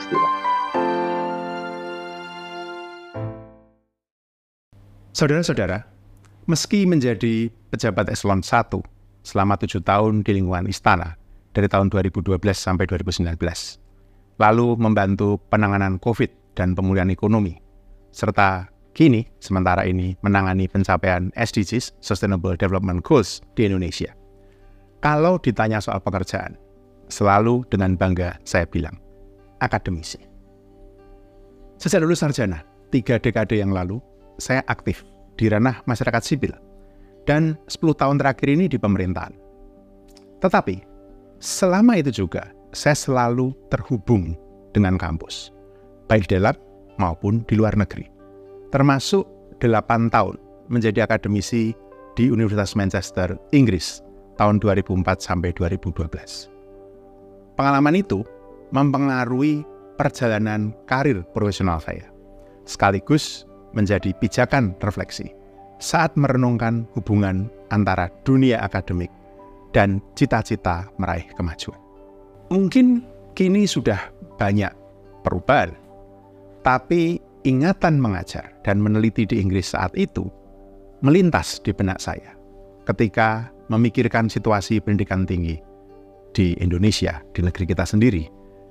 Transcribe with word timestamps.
peristiwa. 0.00 0.28
Saudara-saudara, 5.12 5.84
meski 6.48 6.88
menjadi 6.88 7.52
pejabat 7.68 8.08
eselon 8.08 8.40
1 8.40 8.80
selama 9.20 9.60
tujuh 9.60 9.84
tahun 9.84 10.24
di 10.24 10.40
lingkungan 10.40 10.64
istana 10.64 11.20
dari 11.52 11.68
tahun 11.68 11.92
2012 11.92 12.40
sampai 12.56 12.88
2019, 12.88 13.36
lalu 14.40 14.66
membantu 14.80 15.36
penanganan 15.52 16.00
COVID 16.00 16.56
dan 16.56 16.72
pemulihan 16.72 17.12
ekonomi, 17.12 17.60
serta 18.14 18.72
kini 18.96 19.28
sementara 19.44 19.84
ini 19.84 20.16
menangani 20.24 20.66
pencapaian 20.70 21.28
SDGs 21.36 22.00
Sustainable 22.00 22.56
Development 22.56 23.04
Goals 23.04 23.44
di 23.58 23.68
Indonesia. 23.68 24.16
Kalau 25.04 25.36
ditanya 25.36 25.84
soal 25.84 26.00
pekerjaan, 26.00 26.56
selalu 27.12 27.66
dengan 27.68 27.96
bangga 27.98 28.40
saya 28.44 28.64
bilang, 28.64 28.96
akademisi. 29.60 30.18
Sejak 31.80 32.04
lulus 32.04 32.20
sarjana, 32.20 32.60
tiga 32.92 33.16
dekade 33.16 33.56
yang 33.56 33.72
lalu, 33.72 34.00
saya 34.36 34.60
aktif 34.68 35.04
di 35.40 35.48
ranah 35.48 35.80
masyarakat 35.88 36.20
sipil 36.20 36.52
dan 37.24 37.56
10 37.68 37.96
tahun 37.96 38.20
terakhir 38.20 38.48
ini 38.52 38.68
di 38.68 38.76
pemerintahan. 38.76 39.32
Tetapi, 40.40 40.76
selama 41.40 41.96
itu 42.00 42.24
juga 42.24 42.52
saya 42.72 42.96
selalu 42.96 43.52
terhubung 43.72 44.36
dengan 44.76 45.00
kampus, 45.00 45.52
baik 46.08 46.28
dalam 46.28 46.56
maupun 47.00 47.44
di 47.48 47.56
luar 47.56 47.76
negeri. 47.76 48.08
Termasuk 48.72 49.24
8 49.60 50.12
tahun 50.12 50.36
menjadi 50.68 51.04
akademisi 51.04 51.72
di 52.14 52.28
Universitas 52.30 52.76
Manchester, 52.76 53.36
Inggris 53.56 54.04
tahun 54.40 54.62
2004 54.62 55.20
sampai 55.20 55.52
2012. 55.56 56.48
Pengalaman 57.58 57.96
itu 57.98 58.24
mempengaruhi 58.70 59.62
perjalanan 59.98 60.72
karir 60.86 61.22
profesional 61.34 61.78
saya, 61.82 62.08
sekaligus 62.64 63.44
menjadi 63.76 64.10
pijakan 64.18 64.74
refleksi 64.82 65.30
saat 65.80 66.12
merenungkan 66.14 66.86
hubungan 66.96 67.48
antara 67.70 68.10
dunia 68.26 68.60
akademik 68.60 69.08
dan 69.70 70.02
cita-cita 70.18 70.90
meraih 70.98 71.26
kemajuan. 71.38 71.78
Mungkin 72.50 73.06
kini 73.38 73.64
sudah 73.64 74.10
banyak 74.36 74.72
perubahan, 75.22 75.70
tapi 76.66 77.22
ingatan 77.46 77.96
mengajar 77.96 78.52
dan 78.66 78.82
meneliti 78.82 79.24
di 79.24 79.40
Inggris 79.40 79.72
saat 79.72 79.94
itu 79.96 80.26
melintas 81.00 81.62
di 81.64 81.72
benak 81.72 82.02
saya 82.02 82.36
ketika 82.84 83.48
memikirkan 83.70 84.26
situasi 84.26 84.82
pendidikan 84.82 85.24
tinggi 85.24 85.56
di 86.34 86.58
Indonesia, 86.58 87.22
di 87.30 87.40
negeri 87.40 87.64
kita 87.70 87.86
sendiri, 87.86 88.26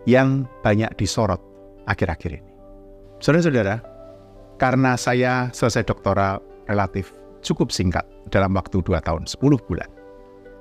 yang 0.08 0.48
banyak 0.64 0.92
disorot 0.96 1.42
akhir-akhir 1.90 2.40
ini. 2.40 2.52
Saudara-saudara, 3.20 3.84
karena 4.60 4.96
saya 4.96 5.52
selesai 5.52 5.88
doktoral 5.88 6.40
relatif 6.68 7.12
cukup 7.44 7.72
singkat 7.72 8.06
dalam 8.32 8.56
waktu 8.56 8.80
2 8.84 9.00
tahun 9.04 9.28
10 9.28 9.40
bulan, 9.68 9.90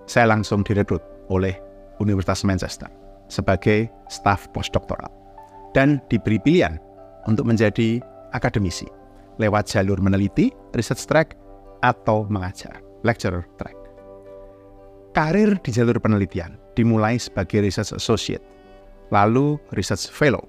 saya 0.09 0.27
langsung 0.31 0.65
direkrut 0.65 1.03
oleh 1.29 1.55
Universitas 2.01 2.43
Manchester 2.43 2.89
sebagai 3.29 3.93
staf 4.09 4.49
postdoktoral 4.57 5.11
dan 5.77 6.01
diberi 6.09 6.41
pilihan 6.41 6.81
untuk 7.29 7.45
menjadi 7.45 8.01
akademisi 8.33 8.89
lewat 9.39 9.71
jalur 9.71 10.03
meneliti, 10.03 10.51
research 10.75 11.07
track, 11.07 11.39
atau 11.87 12.27
mengajar, 12.27 12.83
lecturer 13.07 13.47
track. 13.55 13.77
Karir 15.15 15.59
di 15.63 15.71
jalur 15.71 15.99
penelitian 16.03 16.59
dimulai 16.75 17.19
sebagai 17.19 17.63
research 17.63 17.95
associate, 17.95 18.43
lalu 19.11 19.57
research 19.75 20.09
fellow, 20.13 20.45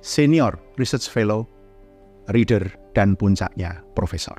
senior 0.00 0.56
research 0.76 1.08
fellow, 1.08 1.48
reader, 2.32 2.66
dan 2.92 3.16
puncaknya 3.16 3.80
profesor. 3.96 4.36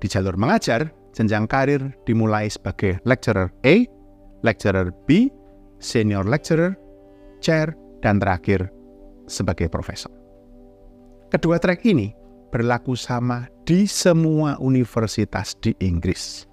Di 0.00 0.08
jalur 0.08 0.34
mengajar, 0.38 0.88
jenjang 1.12 1.44
karir 1.50 1.92
dimulai 2.08 2.48
sebagai 2.48 2.98
lecturer 3.04 3.52
A, 3.66 3.84
lecturer 4.40 4.90
B, 5.04 5.28
senior 5.78 6.24
lecturer, 6.24 6.76
chair, 7.44 7.76
dan 8.00 8.18
terakhir 8.18 8.72
sebagai 9.28 9.68
profesor. 9.68 10.10
Kedua 11.30 11.62
track 11.62 11.86
ini 11.86 12.10
berlaku 12.50 12.98
sama 12.98 13.46
di 13.62 13.86
semua 13.86 14.58
universitas 14.58 15.54
di 15.62 15.70
Inggris, 15.78 16.50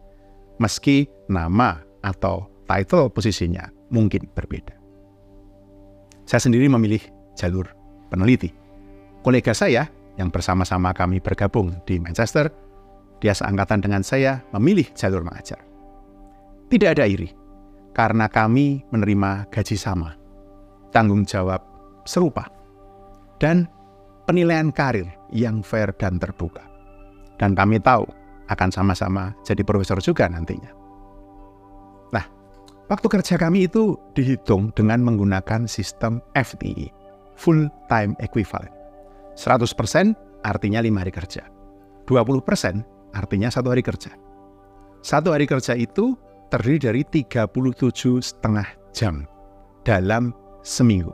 meski 0.62 1.09
nama 1.34 1.81
atau 2.06 2.46
title 2.69 3.09
posisinya 3.09 3.66
mungkin 3.90 4.30
berbeda. 4.38 4.76
Saya 6.27 6.43
sendiri 6.43 6.67
memilih 6.67 6.99
jalur 7.39 7.71
peneliti. 8.11 8.51
Kolega 9.23 9.55
saya 9.55 9.88
yang 10.19 10.27
bersama-sama 10.27 10.91
kami 10.91 11.23
bergabung 11.23 11.71
di 11.88 12.03
Manchester, 12.03 12.51
dia 13.23 13.31
seangkatan 13.31 13.79
dengan 13.79 14.03
saya 14.03 14.43
memilih 14.51 14.91
jalur 14.91 15.23
mengajar. 15.23 15.63
Tidak 16.67 16.99
ada 16.99 17.07
iri, 17.07 17.31
karena 17.95 18.27
kami 18.27 18.83
menerima 18.91 19.47
gaji 19.47 19.79
sama, 19.79 20.19
tanggung 20.91 21.23
jawab 21.23 21.63
serupa, 22.03 22.51
dan 23.39 23.63
penilaian 24.27 24.67
karir 24.75 25.07
yang 25.31 25.63
fair 25.63 25.95
dan 25.95 26.19
terbuka. 26.19 26.67
Dan 27.39 27.55
kami 27.55 27.79
tahu 27.79 28.03
akan 28.51 28.69
sama-sama 28.69 29.31
jadi 29.47 29.63
profesor 29.63 30.03
juga 30.03 30.27
nantinya. 30.27 30.87
Waktu 32.88 33.08
kerja 33.12 33.36
kami 33.36 33.68
itu 33.68 34.00
dihitung 34.16 34.72
dengan 34.72 35.03
menggunakan 35.03 35.68
sistem 35.68 36.24
FTE, 36.40 36.88
Full 37.36 37.68
Time 37.92 38.16
Equivalent. 38.24 38.72
100% 39.36 40.16
artinya 40.48 40.80
5 40.80 40.96
hari 41.03 41.12
kerja. 41.12 41.44
20% 42.08 43.12
artinya 43.12 43.52
satu 43.52 43.75
hari 43.75 43.84
kerja. 43.84 44.16
Satu 45.03 45.36
hari 45.36 45.44
kerja 45.44 45.75
itu 45.75 46.16
terdiri 46.48 46.80
dari 46.80 47.02
37 47.03 48.24
setengah 48.24 48.68
jam 48.96 49.28
dalam 49.84 50.31
seminggu. 50.64 51.12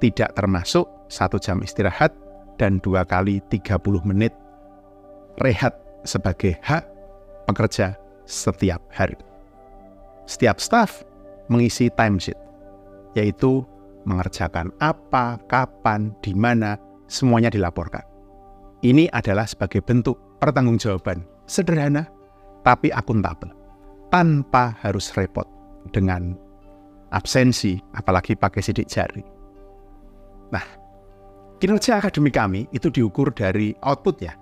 Tidak 0.00 0.32
termasuk 0.32 0.88
satu 1.12 1.36
jam 1.36 1.60
istirahat 1.60 2.16
dan 2.56 2.80
dua 2.80 3.04
kali 3.04 3.44
30 3.52 3.76
menit 4.08 4.32
rehat 5.44 5.76
sebagai 6.08 6.56
hak 6.64 6.88
pekerja 7.44 8.00
setiap 8.24 8.80
hari. 8.88 9.33
Setiap 10.24 10.56
staf 10.56 11.04
mengisi 11.52 11.92
timesheet, 11.92 12.38
yaitu 13.12 13.64
mengerjakan 14.08 14.72
apa, 14.80 15.40
kapan, 15.48 16.12
di 16.20 16.32
mana, 16.32 16.76
semuanya 17.08 17.52
dilaporkan. 17.52 18.04
Ini 18.84 19.08
adalah 19.12 19.48
sebagai 19.48 19.80
bentuk 19.80 20.16
pertanggungjawaban 20.40 21.24
sederhana 21.48 22.08
tapi 22.64 22.88
akuntabel, 22.92 23.52
tanpa 24.08 24.76
harus 24.80 25.12
repot 25.16 25.44
dengan 25.92 26.36
absensi, 27.12 27.76
apalagi 27.96 28.36
pakai 28.36 28.60
sidik 28.64 28.88
jari. 28.88 29.24
Nah, 30.52 30.64
kinerja 31.60 32.00
akademik 32.00 32.36
kami 32.36 32.68
itu 32.72 32.88
diukur 32.88 33.32
dari 33.32 33.76
output 33.84 34.16
ya. 34.20 34.32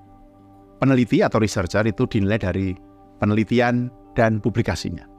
Peneliti 0.79 1.23
atau 1.23 1.39
researcher 1.39 1.87
itu 1.87 2.07
dinilai 2.11 2.39
dari 2.43 2.75
penelitian 3.23 3.91
dan 4.19 4.43
publikasinya. 4.43 5.12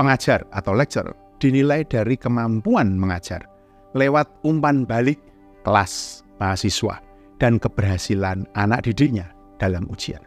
Pengajar 0.00 0.48
atau 0.56 0.72
lecturer 0.72 1.12
dinilai 1.36 1.84
dari 1.84 2.16
kemampuan 2.16 2.96
mengajar 2.96 3.44
lewat 3.92 4.32
umpan 4.48 4.88
balik 4.88 5.20
kelas 5.60 6.24
mahasiswa 6.40 7.04
dan 7.36 7.60
keberhasilan 7.60 8.48
anak 8.56 8.88
didiknya 8.88 9.28
dalam 9.60 9.84
ujian. 9.92 10.24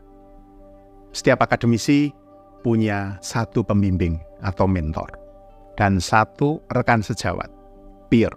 Setiap 1.10 1.42
akademisi 1.42 2.14
punya 2.62 3.18
satu 3.26 3.66
pembimbing 3.66 4.22
atau 4.46 4.70
mentor 4.70 5.10
dan 5.74 5.98
satu 5.98 6.62
rekan 6.78 7.02
sejawat, 7.02 7.50
peer. 8.14 8.30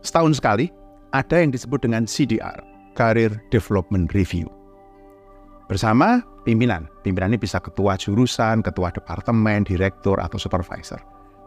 Setahun 0.00 0.40
sekali 0.40 0.72
ada 1.12 1.44
yang 1.44 1.52
disebut 1.52 1.84
dengan 1.84 2.08
CDR, 2.08 2.56
Career 2.96 3.36
Development 3.52 4.08
Review. 4.16 4.48
Bersama 5.68 6.24
pimpinan, 6.42 6.90
pimpinan 7.06 7.34
ini 7.34 7.40
bisa 7.40 7.62
ketua 7.62 7.94
jurusan, 7.98 8.62
ketua 8.62 8.90
departemen, 8.90 9.66
direktur, 9.66 10.18
atau 10.18 10.38
supervisor. 10.38 10.98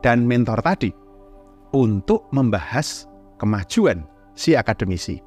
Dan 0.04 0.28
mentor 0.28 0.60
tadi 0.62 0.92
untuk 1.76 2.30
membahas 2.32 3.10
kemajuan 3.42 4.08
si 4.36 4.56
akademisi 4.56 5.20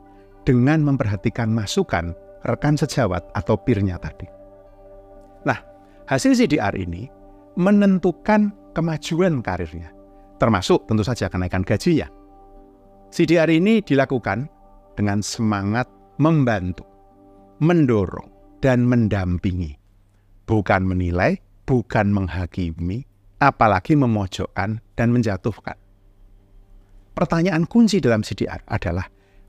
dengan 0.45 0.81
memperhatikan 0.85 1.53
masukan 1.53 2.17
rekan 2.47 2.79
sejawat 2.79 3.21
atau 3.35 3.59
peernya 3.59 4.01
tadi. 4.01 4.25
Nah, 5.45 5.59
hasil 6.07 6.39
CDR 6.39 6.73
ini 6.79 7.11
menentukan 7.59 8.73
kemajuan 8.73 9.43
karirnya, 9.43 9.91
termasuk 10.39 10.87
tentu 10.87 11.03
saja 11.03 11.27
kenaikan 11.27 11.67
gajinya. 11.67 12.07
CDR 13.11 13.49
ini 13.51 13.83
dilakukan 13.83 14.47
dengan 14.95 15.25
semangat 15.25 15.91
membantu, 16.23 16.87
mendorong, 17.59 18.38
dan 18.59 18.87
mendampingi, 18.87 19.79
bukan 20.47 20.83
menilai, 20.87 21.39
bukan 21.67 22.11
menghakimi, 22.11 23.07
apalagi 23.39 23.95
memojokkan 23.95 24.83
dan 24.99 25.09
menjatuhkan. 25.15 25.79
Pertanyaan 27.15 27.67
kunci 27.67 27.99
dalam 27.99 28.23
CDR 28.23 28.63
adalah 28.71 29.07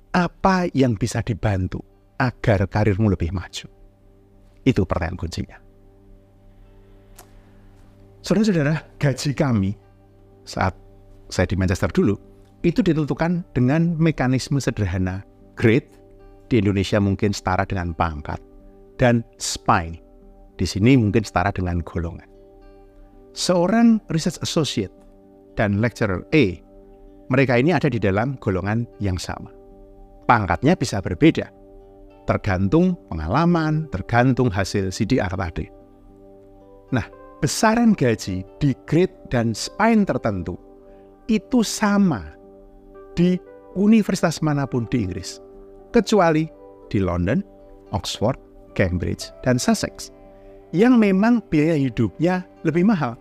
apa 0.09 0.65
yang 0.73 0.97
bisa 0.97 1.21
dibantu 1.21 1.81
agar 2.17 2.65
karirmu 2.65 3.13
lebih 3.13 3.29
maju? 3.29 3.69
Itu 4.65 4.85
pertanyaan 4.89 5.17
kuncinya. 5.17 5.57
Saudara-saudara, 8.19 8.99
gaji 8.99 9.31
kami 9.31 9.71
saat 10.43 10.75
saya 11.29 11.45
di 11.45 11.55
Manchester 11.55 11.93
dulu 11.93 12.17
itu 12.65 12.83
ditentukan 12.83 13.45
dengan 13.55 13.95
mekanisme 13.95 14.59
sederhana. 14.59 15.23
Grade 15.55 15.91
di 16.49 16.59
Indonesia 16.59 16.97
mungkin 16.97 17.31
setara 17.35 17.63
dengan 17.67 17.93
pangkat 17.93 18.48
dan 18.99 19.23
spine 19.39 19.97
di 20.59 20.67
sini 20.67 20.99
mungkin 20.99 21.23
setara 21.23 21.55
dengan 21.55 21.79
golongan. 21.79 22.27
Seorang 23.31 24.03
research 24.11 24.43
associate 24.43 24.91
dan 25.55 25.79
lecturer 25.79 26.27
A, 26.35 26.45
mereka 27.31 27.55
ini 27.55 27.71
ada 27.71 27.87
di 27.87 27.97
dalam 27.97 28.35
golongan 28.43 28.83
yang 28.99 29.15
sama. 29.15 29.49
Pangkatnya 30.27 30.75
bisa 30.75 30.99
berbeda, 30.99 31.47
tergantung 32.27 32.99
pengalaman, 33.07 33.87
tergantung 33.89 34.51
hasil 34.51 34.91
CDR 34.91 35.31
tadi. 35.31 35.71
Nah, 36.91 37.07
besaran 37.39 37.95
gaji 37.95 38.43
di 38.59 38.75
grade 38.83 39.15
dan 39.31 39.55
spine 39.55 40.03
tertentu 40.03 40.59
itu 41.31 41.63
sama 41.63 42.35
di 43.15 43.37
universitas 43.77 44.41
mana 44.41 44.65
pun 44.65 44.89
di 44.89 45.05
Inggris, 45.05 45.37
kecuali 45.93 46.49
di 46.89 46.97
London, 46.97 47.45
Oxford, 47.93 48.48
Cambridge, 48.77 49.33
dan 49.41 49.57
Sussex, 49.57 50.13
yang 50.69 51.01
memang 51.01 51.41
biaya 51.49 51.75
hidupnya 51.77 52.45
lebih 52.61 52.85
mahal. 52.85 53.17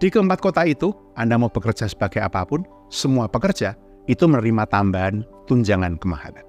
Di 0.00 0.08
keempat 0.08 0.40
kota 0.40 0.64
itu, 0.66 0.90
Anda 1.14 1.36
mau 1.36 1.52
bekerja 1.52 1.86
sebagai 1.86 2.24
apa 2.24 2.42
pun, 2.42 2.64
semua 2.90 3.30
pekerja 3.30 3.76
itu 4.10 4.26
menerima 4.26 4.66
tambahan 4.66 5.22
tunjangan 5.46 6.00
kemahalan. 6.00 6.42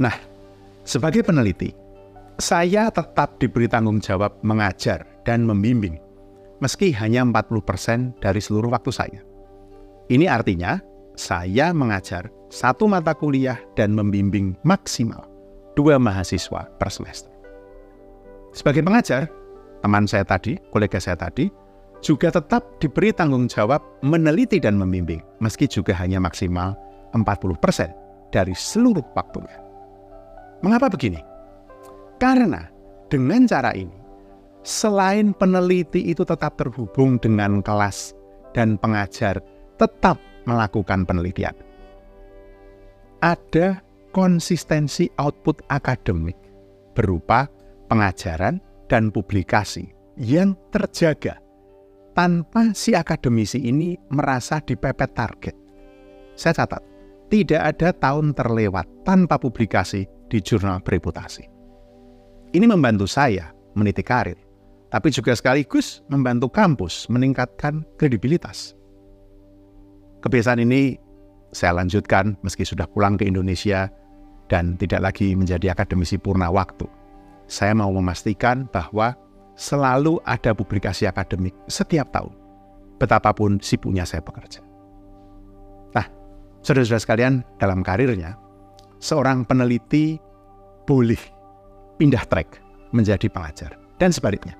Nah, 0.00 0.16
sebagai 0.82 1.22
peneliti, 1.22 1.70
saya 2.40 2.90
tetap 2.90 3.38
diberi 3.38 3.68
tanggung 3.70 4.00
jawab 4.02 4.40
mengajar 4.42 5.04
dan 5.22 5.44
membimbing, 5.46 6.00
meski 6.58 6.90
hanya 6.96 7.22
40% 7.22 8.18
dari 8.18 8.40
seluruh 8.40 8.72
waktu 8.72 8.90
saya. 8.90 9.20
Ini 10.10 10.26
artinya 10.26 10.82
saya 11.14 11.70
mengajar 11.70 12.32
satu 12.50 12.90
mata 12.90 13.14
kuliah 13.14 13.60
dan 13.78 13.94
membimbing 13.94 14.58
maksimal 14.66 15.29
dua 15.80 15.96
mahasiswa 15.96 16.68
per 16.76 16.92
semester. 16.92 17.32
Sebagai 18.52 18.84
pengajar, 18.84 19.32
teman 19.80 20.04
saya 20.04 20.28
tadi, 20.28 20.60
kolega 20.68 21.00
saya 21.00 21.16
tadi, 21.16 21.48
juga 22.04 22.28
tetap 22.28 22.76
diberi 22.84 23.16
tanggung 23.16 23.48
jawab 23.48 23.80
meneliti 24.04 24.60
dan 24.60 24.76
membimbing, 24.76 25.24
meski 25.40 25.64
juga 25.64 25.96
hanya 25.96 26.20
maksimal 26.20 26.76
40% 27.16 27.56
dari 28.28 28.52
seluruh 28.52 29.04
waktunya. 29.16 29.56
Mengapa 30.60 30.92
begini? 30.92 31.24
Karena 32.20 32.68
dengan 33.08 33.48
cara 33.48 33.72
ini, 33.72 33.96
selain 34.60 35.32
peneliti 35.32 36.12
itu 36.12 36.20
tetap 36.28 36.60
terhubung 36.60 37.16
dengan 37.16 37.64
kelas 37.64 38.12
dan 38.52 38.76
pengajar 38.76 39.40
tetap 39.80 40.20
melakukan 40.44 41.08
penelitian. 41.08 41.56
Ada 43.24 43.80
konsistensi 44.10 45.10
output 45.18 45.62
akademik 45.70 46.36
berupa 46.94 47.46
pengajaran 47.90 48.58
dan 48.90 49.14
publikasi 49.14 49.90
yang 50.18 50.58
terjaga 50.74 51.38
tanpa 52.12 52.74
si 52.74 52.92
akademisi 52.92 53.62
ini 53.62 53.94
merasa 54.10 54.58
dipepet 54.60 55.10
target. 55.14 55.56
Saya 56.34 56.54
catat, 56.62 56.82
tidak 57.30 57.62
ada 57.62 57.88
tahun 57.94 58.34
terlewat 58.34 58.86
tanpa 59.06 59.38
publikasi 59.38 60.04
di 60.26 60.38
jurnal 60.42 60.82
bereputasi. 60.82 61.46
Ini 62.50 62.66
membantu 62.66 63.06
saya 63.06 63.54
meniti 63.78 64.02
karir, 64.02 64.38
tapi 64.90 65.14
juga 65.14 65.32
sekaligus 65.38 66.02
membantu 66.10 66.50
kampus 66.50 67.06
meningkatkan 67.06 67.86
kredibilitas. 67.94 68.74
Kebiasaan 70.20 70.60
ini 70.66 70.98
saya 71.54 71.78
lanjutkan 71.78 72.34
meski 72.42 72.66
sudah 72.66 72.90
pulang 72.90 73.14
ke 73.14 73.26
Indonesia 73.26 73.90
dan 74.50 74.74
tidak 74.74 75.00
lagi 75.00 75.38
menjadi 75.38 75.70
akademisi 75.70 76.18
purna 76.18 76.50
waktu. 76.50 76.84
Saya 77.46 77.70
mau 77.72 77.94
memastikan 77.94 78.66
bahwa 78.74 79.14
selalu 79.54 80.18
ada 80.26 80.50
publikasi 80.50 81.06
akademik 81.06 81.54
setiap 81.70 82.10
tahun, 82.10 82.34
betapapun 82.98 83.62
sibuknya 83.62 84.02
saya 84.02 84.20
bekerja. 84.26 84.58
Nah, 85.94 86.06
saudara-saudara 86.66 87.02
sekalian, 87.02 87.34
dalam 87.62 87.86
karirnya, 87.86 88.34
seorang 88.98 89.46
peneliti 89.46 90.18
boleh 90.84 91.22
pindah 91.94 92.26
track 92.26 92.58
menjadi 92.90 93.30
pengajar, 93.30 93.78
dan 94.02 94.10
sebaliknya. 94.10 94.58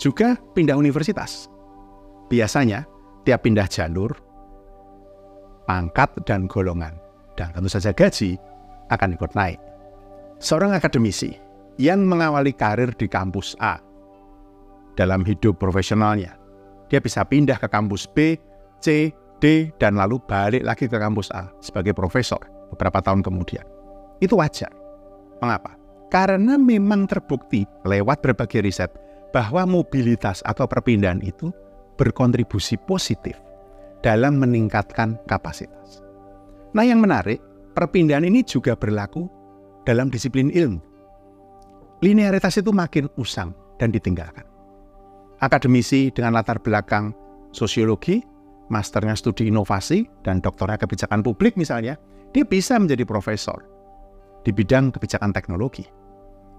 Juga 0.00 0.40
pindah 0.56 0.74
universitas. 0.74 1.52
Biasanya, 2.32 2.88
tiap 3.28 3.44
pindah 3.44 3.68
jalur, 3.68 4.16
pangkat 5.68 6.16
dan 6.24 6.48
golongan, 6.48 6.96
dan 7.36 7.52
tentu 7.52 7.68
saja 7.68 7.92
gaji 7.92 8.40
akan 8.92 9.16
ikut 9.16 9.32
naik. 9.32 9.58
Seorang 10.42 10.76
akademisi 10.76 11.32
yang 11.80 12.04
mengawali 12.04 12.52
karir 12.52 12.92
di 12.92 13.08
kampus 13.08 13.56
A 13.62 13.80
dalam 14.98 15.24
hidup 15.24 15.56
profesionalnya, 15.56 16.36
dia 16.92 17.00
bisa 17.00 17.24
pindah 17.24 17.56
ke 17.56 17.68
kampus 17.72 18.04
B, 18.12 18.36
C, 18.84 19.08
D, 19.40 19.72
dan 19.80 19.96
lalu 19.96 20.20
balik 20.28 20.62
lagi 20.62 20.84
ke 20.84 20.98
kampus 21.00 21.32
A 21.32 21.48
sebagai 21.64 21.96
profesor 21.96 22.42
beberapa 22.68 23.00
tahun 23.00 23.24
kemudian. 23.24 23.64
Itu 24.20 24.36
wajar. 24.36 24.70
Mengapa? 25.40 25.74
Karena 26.12 26.60
memang 26.60 27.08
terbukti 27.08 27.64
lewat 27.88 28.20
berbagai 28.20 28.60
riset 28.60 28.92
bahwa 29.32 29.64
mobilitas 29.64 30.44
atau 30.44 30.68
perpindahan 30.68 31.24
itu 31.24 31.48
berkontribusi 31.96 32.76
positif 32.84 33.40
dalam 34.04 34.36
meningkatkan 34.36 35.16
kapasitas. 35.24 36.04
Nah, 36.76 36.84
yang 36.84 37.00
menarik, 37.00 37.40
perpindahan 37.72 38.24
ini 38.28 38.44
juga 38.44 38.76
berlaku 38.76 39.26
dalam 39.88 40.12
disiplin 40.12 40.52
ilmu. 40.52 40.80
Linearitas 42.02 42.58
itu 42.58 42.70
makin 42.74 43.06
usang 43.18 43.54
dan 43.78 43.90
ditinggalkan. 43.94 44.46
Akademisi 45.42 46.10
dengan 46.14 46.38
latar 46.38 46.62
belakang 46.62 47.10
sosiologi, 47.50 48.22
masternya 48.70 49.18
studi 49.18 49.50
inovasi, 49.50 50.06
dan 50.22 50.38
doktornya 50.38 50.78
kebijakan 50.78 51.22
publik 51.22 51.58
misalnya, 51.58 51.98
dia 52.30 52.46
bisa 52.46 52.78
menjadi 52.78 53.02
profesor 53.06 53.66
di 54.42 54.50
bidang 54.50 54.94
kebijakan 54.94 55.30
teknologi. 55.34 55.86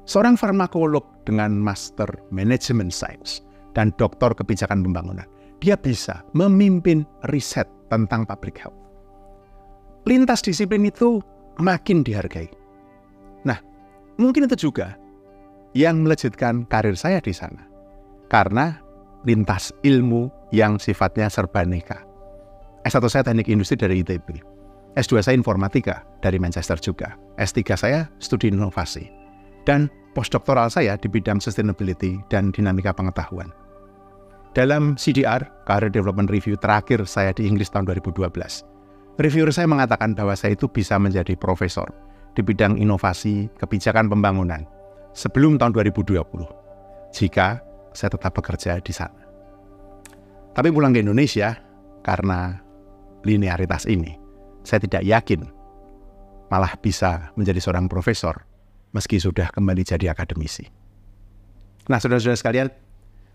Seorang 0.04 0.36
farmakolog 0.36 1.04
dengan 1.24 1.56
master 1.56 2.08
manajemen 2.32 2.92
science 2.92 3.40
dan 3.72 3.96
doktor 3.96 4.36
kebijakan 4.36 4.84
pembangunan 4.84 5.28
dia 5.64 5.80
bisa 5.80 6.28
memimpin 6.36 7.08
riset 7.32 7.64
tentang 7.88 8.28
public 8.28 8.60
health. 8.60 8.83
Lintas 10.04 10.44
disiplin 10.44 10.84
itu 10.84 11.24
makin 11.60 12.04
dihargai. 12.04 12.52
Nah, 13.48 13.60
mungkin 14.20 14.48
itu 14.48 14.68
juga 14.70 15.00
yang 15.74 16.04
melejitkan 16.04 16.68
karir 16.68 16.98
saya 17.00 17.24
di 17.24 17.32
sana. 17.32 17.64
Karena 18.28 18.78
lintas 19.24 19.72
ilmu 19.86 20.28
yang 20.52 20.78
sifatnya 20.78 21.32
serba 21.32 21.64
neka. 21.64 22.04
S1 22.84 23.04
saya 23.08 23.24
teknik 23.24 23.48
industri 23.48 23.80
dari 23.80 24.04
ITB. 24.04 24.44
S2 24.94 25.26
saya 25.26 25.36
informatika 25.40 26.06
dari 26.22 26.38
Manchester 26.38 26.78
juga. 26.78 27.18
S3 27.40 27.60
saya 27.74 28.00
studi 28.20 28.52
inovasi. 28.52 29.10
Dan 29.64 29.88
postdoktoral 30.14 30.70
saya 30.70 31.00
di 31.00 31.08
bidang 31.10 31.40
sustainability 31.42 32.20
dan 32.30 32.52
dinamika 32.52 32.94
pengetahuan. 32.94 33.50
Dalam 34.54 34.94
CDR, 35.00 35.42
Career 35.66 35.90
Development 35.90 36.30
Review 36.30 36.54
terakhir 36.62 37.02
saya 37.10 37.34
di 37.34 37.50
Inggris 37.50 37.74
tahun 37.74 37.90
2012, 37.90 38.30
reviewer 39.18 39.54
saya 39.54 39.70
mengatakan 39.70 40.18
bahwa 40.18 40.34
saya 40.34 40.58
itu 40.58 40.70
bisa 40.70 40.98
menjadi 40.98 41.38
profesor 41.38 41.90
di 42.34 42.42
bidang 42.42 42.82
inovasi 42.82 43.50
kebijakan 43.62 44.10
pembangunan 44.10 44.66
sebelum 45.14 45.62
tahun 45.62 45.74
2020, 45.78 46.18
jika 47.14 47.62
saya 47.94 48.10
tetap 48.10 48.34
bekerja 48.34 48.82
di 48.82 48.94
sana. 48.94 49.22
Tapi 50.54 50.70
pulang 50.70 50.94
ke 50.94 51.02
Indonesia, 51.02 51.58
karena 52.02 52.58
linearitas 53.26 53.86
ini, 53.86 54.18
saya 54.66 54.82
tidak 54.82 55.06
yakin 55.06 55.46
malah 56.50 56.78
bisa 56.78 57.34
menjadi 57.34 57.58
seorang 57.58 57.90
profesor 57.90 58.46
meski 58.94 59.18
sudah 59.18 59.50
kembali 59.50 59.82
jadi 59.82 60.14
akademisi. 60.14 60.70
Nah, 61.90 61.98
saudara-saudara 61.98 62.38
sekalian, 62.38 62.70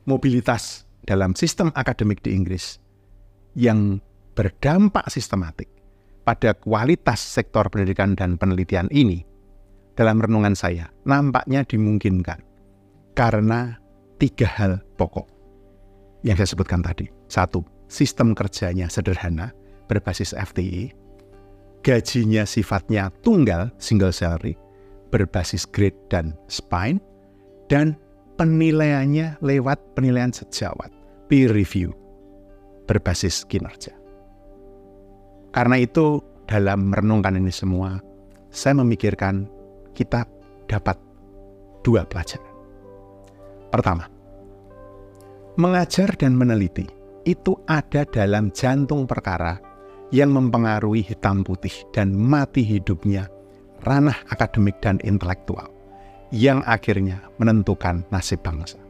mobilitas 0.06 0.86
dalam 1.02 1.34
sistem 1.34 1.74
akademik 1.74 2.22
di 2.22 2.32
Inggris 2.32 2.78
yang 3.58 3.98
berdampak 4.38 5.10
sistematik 5.10 5.66
pada 6.22 6.54
kualitas 6.54 7.18
sektor 7.18 7.66
pendidikan 7.66 8.14
dan 8.14 8.38
penelitian 8.38 8.86
ini, 8.94 9.26
dalam 9.98 10.22
renungan 10.22 10.54
saya, 10.54 10.86
nampaknya 11.02 11.66
dimungkinkan 11.66 12.38
karena 13.18 13.82
tiga 14.22 14.46
hal 14.46 14.78
pokok 14.94 15.26
yang 16.22 16.38
saya 16.38 16.54
sebutkan 16.54 16.86
tadi. 16.86 17.10
Satu, 17.26 17.66
sistem 17.90 18.30
kerjanya 18.30 18.86
sederhana, 18.86 19.50
berbasis 19.90 20.30
FTE. 20.38 20.94
Gajinya 21.82 22.46
sifatnya 22.46 23.10
tunggal, 23.26 23.74
single 23.82 24.14
salary, 24.14 24.54
berbasis 25.10 25.66
grade 25.66 25.98
dan 26.14 26.38
spine. 26.46 27.02
Dan 27.66 27.98
penilaiannya 28.38 29.42
lewat 29.42 29.98
penilaian 29.98 30.30
sejawat, 30.30 30.94
peer 31.26 31.50
review, 31.50 31.90
berbasis 32.86 33.42
kinerja. 33.44 33.98
Karena 35.52 35.80
itu, 35.80 36.20
dalam 36.48 36.92
merenungkan 36.92 37.36
ini 37.36 37.52
semua, 37.52 38.00
saya 38.48 38.80
memikirkan 38.80 39.48
kita 39.92 40.24
dapat 40.68 40.96
dua 41.84 42.04
pelajaran. 42.04 42.52
Pertama, 43.68 44.04
mengajar 45.60 46.16
dan 46.16 46.36
meneliti 46.36 46.86
itu 47.28 47.52
ada 47.68 48.08
dalam 48.08 48.48
jantung 48.56 49.04
perkara 49.04 49.60
yang 50.08 50.32
mempengaruhi 50.32 51.04
hitam 51.04 51.44
putih 51.44 51.72
dan 51.92 52.16
mati 52.16 52.64
hidupnya 52.64 53.28
ranah 53.84 54.16
akademik 54.32 54.80
dan 54.80 54.96
intelektual 55.04 55.68
yang 56.32 56.64
akhirnya 56.64 57.24
menentukan 57.40 58.04
nasib 58.12 58.40
bangsa. 58.40 58.80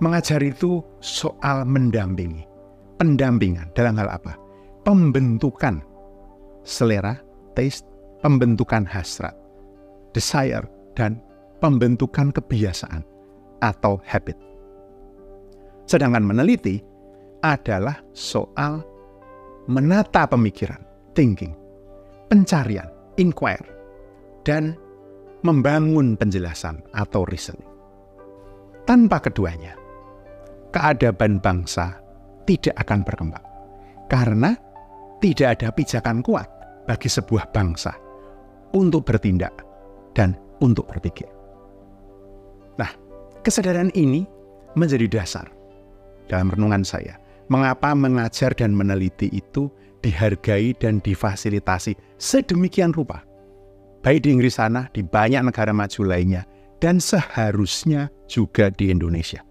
Mengajar 0.00 0.40
itu 0.40 0.80
soal 1.04 1.68
mendampingi, 1.68 2.48
pendampingan 2.96 3.68
dalam 3.76 4.00
hal 4.00 4.08
apa? 4.08 4.32
Pembentukan 4.80 5.84
selera, 6.64 7.16
taste, 7.56 7.86
pembentukan 8.20 8.84
hasrat, 8.84 9.36
desire, 10.12 10.64
dan 10.96 11.20
pembentukan 11.60 12.32
kebiasaan 12.32 13.04
atau 13.60 14.00
habit. 14.04 14.36
Sedangkan 15.84 16.24
meneliti 16.24 16.80
adalah 17.44 18.00
soal 18.12 18.84
menata 19.68 20.24
pemikiran, 20.28 20.80
thinking, 21.12 21.52
pencarian, 22.28 22.88
inquire, 23.16 23.64
dan 24.44 24.76
membangun 25.44 26.16
penjelasan 26.16 26.80
atau 26.92 27.24
reasoning. 27.28 27.68
Tanpa 28.84 29.20
keduanya, 29.22 29.76
keadaban 30.72 31.38
bangsa 31.38 32.00
tidak 32.44 32.74
akan 32.80 33.00
berkembang 33.04 33.46
karena 34.10 34.56
tidak 35.20 35.60
ada 35.60 35.68
pijakan 35.70 36.24
kuat 36.24 36.48
bagi 36.88 37.06
sebuah 37.06 37.52
bangsa 37.52 37.92
untuk 38.72 39.06
bertindak 39.06 39.52
dan 40.16 40.34
untuk 40.64 40.88
berpikir. 40.88 41.28
Nah, 42.80 42.90
kesadaran 43.44 43.92
ini 43.92 44.24
menjadi 44.74 45.06
dasar 45.20 45.46
dalam 46.26 46.50
renungan 46.50 46.82
saya. 46.82 47.20
Mengapa 47.50 47.98
mengajar 47.98 48.54
dan 48.54 48.70
meneliti 48.70 49.26
itu 49.34 49.66
dihargai 50.06 50.70
dan 50.78 51.02
difasilitasi 51.02 51.98
sedemikian 52.14 52.94
rupa. 52.94 53.26
Baik 54.00 54.22
di 54.24 54.38
Inggris 54.38 54.56
sana, 54.56 54.86
di 54.94 55.02
banyak 55.02 55.50
negara 55.50 55.74
maju 55.74 56.00
lainnya, 56.06 56.46
dan 56.78 57.02
seharusnya 57.02 58.08
juga 58.30 58.70
di 58.70 58.88
Indonesia. 58.94 59.42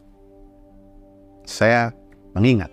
Saya 1.43 1.91
mengingat, 2.33 2.71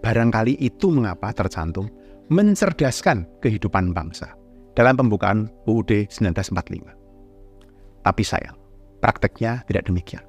barangkali 0.00 0.58
itu 0.58 0.90
mengapa 0.90 1.30
tercantum 1.36 1.86
mencerdaskan 2.32 3.28
kehidupan 3.44 3.92
bangsa 3.92 4.32
dalam 4.72 4.96
pembukaan 4.96 5.52
UUD 5.68 6.08
1945. 6.08 8.04
Tapi 8.04 8.22
sayang, 8.24 8.56
prakteknya 9.00 9.64
tidak 9.68 9.88
demikian. 9.88 10.24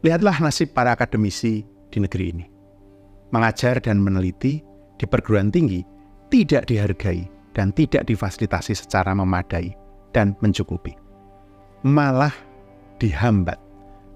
Lihatlah 0.00 0.40
nasib 0.40 0.72
para 0.72 0.96
akademisi 0.96 1.64
di 1.92 1.98
negeri 2.00 2.26
ini. 2.32 2.46
Mengajar 3.30 3.78
dan 3.84 4.00
meneliti 4.00 4.64
di 4.96 5.04
perguruan 5.04 5.52
tinggi 5.52 5.84
tidak 6.32 6.68
dihargai 6.72 7.28
dan 7.52 7.74
tidak 7.76 8.08
difasilitasi 8.08 8.72
secara 8.72 9.12
memadai 9.12 9.76
dan 10.16 10.34
mencukupi. 10.40 10.96
Malah 11.84 12.32
dihambat 13.00 13.58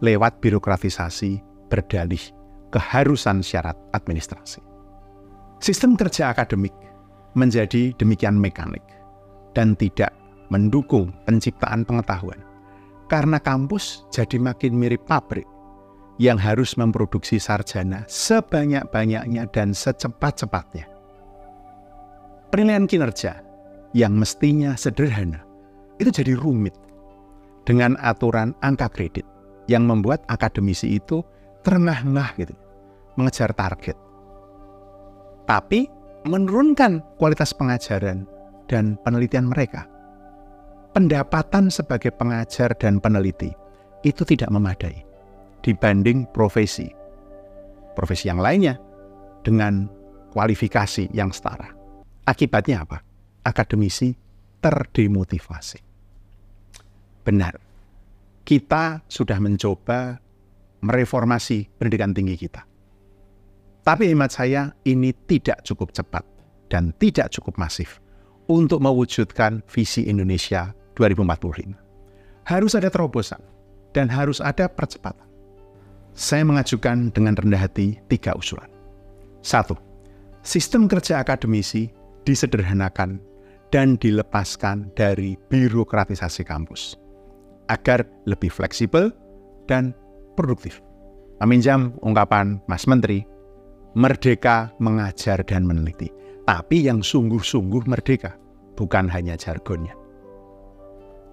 lewat 0.01 0.41
birokratisasi 0.41 1.41
berdalih 1.73 2.21
keharusan 2.73 3.41
syarat 3.41 3.79
administrasi. 3.95 4.74
Sistem 5.65 5.97
kerja 5.97 6.29
akademik 6.29 6.77
menjadi 7.33 7.97
demikian 7.97 8.37
mekanik 8.37 8.85
dan 9.57 9.73
tidak 9.73 10.13
mendukung 10.53 11.09
penciptaan 11.25 11.89
pengetahuan. 11.89 12.37
Karena 13.09 13.41
kampus 13.41 14.05
jadi 14.13 14.37
makin 14.37 14.77
mirip 14.77 15.09
pabrik 15.09 15.49
yang 16.21 16.37
harus 16.37 16.77
memproduksi 16.77 17.41
sarjana 17.41 18.05
sebanyak-banyaknya 18.13 19.49
dan 19.57 19.73
secepat-cepatnya. 19.73 20.85
Penilaian 22.53 22.85
kinerja 22.85 23.41
yang 23.97 24.21
mestinya 24.21 24.77
sederhana 24.77 25.49
itu 25.97 26.13
jadi 26.13 26.37
rumit 26.37 26.77
dengan 27.65 27.97
aturan 28.05 28.53
angka 28.61 28.93
kredit 28.93 29.25
yang 29.65 29.89
membuat 29.89 30.29
akademisi 30.29 31.01
itu 31.01 31.25
terengah-engah 31.65 32.37
gitu, 32.37 32.53
mengejar 33.17 33.49
target 33.57 34.04
tapi 35.45 35.89
menurunkan 36.25 37.05
kualitas 37.21 37.53
pengajaran 37.53 38.25
dan 38.69 38.97
penelitian 39.05 39.49
mereka. 39.49 39.85
Pendapatan 40.97 41.69
sebagai 41.69 42.15
pengajar 42.15 42.73
dan 42.79 43.03
peneliti 43.03 43.51
itu 44.07 44.23
tidak 44.23 44.49
memadai 44.49 45.03
dibanding 45.61 46.25
profesi. 46.31 46.89
Profesi 47.99 48.31
yang 48.31 48.39
lainnya 48.39 48.79
dengan 49.43 49.91
kualifikasi 50.31 51.11
yang 51.13 51.35
setara. 51.35 51.71
Akibatnya 52.25 52.87
apa? 52.87 53.03
Akademisi 53.45 54.15
terdemotivasi. 54.63 55.79
Benar, 57.27 57.59
kita 58.47 59.05
sudah 59.09 59.39
mencoba 59.43 60.21
mereformasi 60.85 61.75
pendidikan 61.81 62.13
tinggi 62.13 62.37
kita 62.37 62.74
tapi 63.85 64.09
hemat 64.09 64.33
saya 64.33 64.73
ini 64.89 65.13
tidak 65.29 65.61
cukup 65.63 65.93
cepat 65.93 66.25
dan 66.73 66.97
tidak 66.97 67.29
cukup 67.37 67.61
masif 67.61 68.01
untuk 68.49 68.81
mewujudkan 68.81 69.61
visi 69.69 70.09
Indonesia 70.09 70.73
2045. 70.97 72.49
Harus 72.49 72.73
ada 72.77 72.89
terobosan 72.89 73.41
dan 73.93 74.09
harus 74.09 74.41
ada 74.41 74.69
percepatan. 74.69 75.29
Saya 76.17 76.49
mengajukan 76.49 77.13
dengan 77.13 77.37
rendah 77.37 77.61
hati 77.61 78.01
tiga 78.09 78.33
usulan. 78.37 78.69
Satu, 79.45 79.77
sistem 80.41 80.89
kerja 80.89 81.21
akademisi 81.21 81.93
disederhanakan 82.25 83.21
dan 83.69 84.01
dilepaskan 84.01 84.89
dari 84.97 85.37
birokratisasi 85.53 86.47
kampus 86.47 86.97
agar 87.69 88.05
lebih 88.25 88.49
fleksibel 88.49 89.13
dan 89.69 89.93
produktif. 90.39 90.81
Meminjam 91.43 91.93
ungkapan 92.01 92.63
Mas 92.71 92.87
Menteri, 92.87 93.27
merdeka 93.95 94.75
mengajar 94.83 95.43
dan 95.47 95.67
meneliti, 95.67 96.11
tapi 96.45 96.87
yang 96.87 97.01
sungguh-sungguh 97.01 97.87
merdeka, 97.87 98.35
bukan 98.75 99.07
hanya 99.07 99.39
jargonnya. 99.39 99.95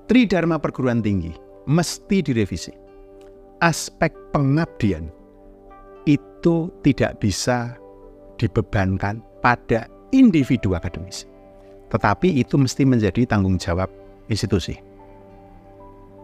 Tridharma 0.06 0.62
perguruan 0.62 1.02
tinggi 1.02 1.34
mesti 1.66 2.22
direvisi. 2.22 2.74
Aspek 3.62 4.10
pengabdian 4.34 5.06
itu 6.10 6.74
tidak 6.82 7.22
bisa 7.22 7.78
dibebankan 8.42 9.22
pada 9.46 9.86
individu 10.10 10.74
akademis, 10.74 11.30
tetapi 11.94 12.42
itu 12.42 12.58
mesti 12.58 12.82
menjadi 12.90 13.30
tanggung 13.30 13.62
jawab 13.62 13.90
institusi. 14.34 14.82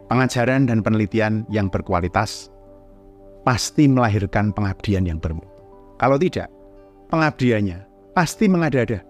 Pengajaran 0.09 0.65
dan 0.65 0.81
penelitian 0.81 1.45
yang 1.53 1.69
berkualitas 1.69 2.49
pasti 3.45 3.85
melahirkan 3.85 4.49
pengabdian 4.55 5.05
yang 5.05 5.21
bermutu. 5.21 5.56
Kalau 5.97 6.17
tidak, 6.21 6.49
pengabdiannya 7.09 8.13
pasti 8.13 8.45
mengada-ada. 8.45 9.01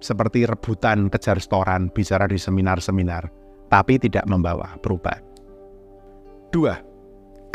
Seperti 0.00 0.44
rebutan 0.44 1.08
kejar 1.08 1.40
setoran, 1.40 1.88
bicara 1.88 2.28
di 2.28 2.36
seminar-seminar, 2.36 3.28
tapi 3.72 3.96
tidak 3.96 4.28
membawa 4.28 4.76
perubahan. 4.80 5.24
Dua, 6.52 6.76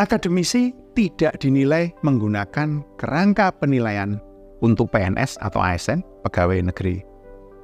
akademisi 0.01 0.73
tidak 0.97 1.37
dinilai 1.41 1.93
menggunakan 2.01 2.81
kerangka 2.97 3.53
penilaian 3.61 4.17
untuk 4.61 4.89
PNS 4.89 5.41
atau 5.41 5.61
ASN, 5.61 6.01
pegawai 6.25 6.61
negeri 6.69 7.01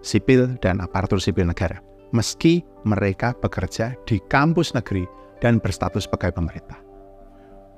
sipil 0.05 0.55
dan 0.63 0.79
aparatur 0.79 1.19
sipil 1.19 1.49
negara, 1.49 1.81
meski 2.15 2.63
mereka 2.87 3.35
bekerja 3.37 3.97
di 4.07 4.21
kampus 4.31 4.71
negeri 4.71 5.03
dan 5.43 5.59
berstatus 5.59 6.07
pegawai 6.07 6.37
pemerintah. 6.37 6.79